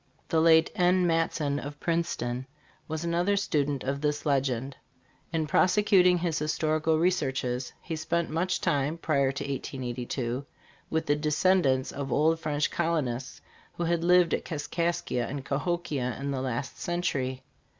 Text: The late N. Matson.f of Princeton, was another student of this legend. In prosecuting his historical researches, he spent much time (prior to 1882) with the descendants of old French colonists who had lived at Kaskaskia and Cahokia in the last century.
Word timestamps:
The 0.29 0.41
late 0.41 0.71
N. 0.73 1.05
Matson.f 1.05 1.63
of 1.63 1.79
Princeton, 1.79 2.47
was 2.87 3.03
another 3.05 3.37
student 3.37 3.83
of 3.83 4.01
this 4.01 4.25
legend. 4.25 4.75
In 5.31 5.45
prosecuting 5.45 6.17
his 6.17 6.39
historical 6.39 6.97
researches, 6.97 7.71
he 7.83 7.95
spent 7.95 8.31
much 8.31 8.61
time 8.61 8.97
(prior 8.97 9.31
to 9.31 9.43
1882) 9.43 10.43
with 10.89 11.05
the 11.05 11.15
descendants 11.15 11.91
of 11.91 12.11
old 12.11 12.39
French 12.39 12.71
colonists 12.71 13.41
who 13.73 13.83
had 13.83 14.03
lived 14.03 14.33
at 14.33 14.43
Kaskaskia 14.43 15.23
and 15.27 15.45
Cahokia 15.45 16.17
in 16.19 16.31
the 16.31 16.41
last 16.41 16.79
century. 16.79 17.43